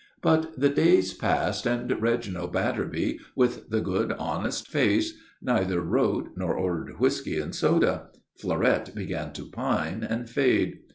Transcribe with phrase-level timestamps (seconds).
[0.23, 6.55] But the days passed, and Reginald Batterby, with the good, honest face, neither wrote nor
[6.55, 8.07] ordered whisky and soda.
[8.35, 10.79] Fleurette began to pine and fade.